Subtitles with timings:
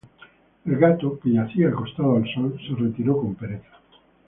[0.65, 3.69] El gato, que yacía acostado al sol, se estiró con pereza.